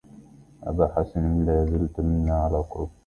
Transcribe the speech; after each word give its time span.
أبا 0.63 0.93
حسن 0.95 1.45
لا 1.45 1.65
زلت 1.65 1.99
منا 1.99 2.33
على 2.37 2.57
قرب 2.69 2.89